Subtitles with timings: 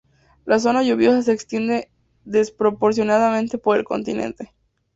[0.45, 1.91] La zona lluviosa se extiende
[2.25, 4.51] desproporcionadamente por el continente.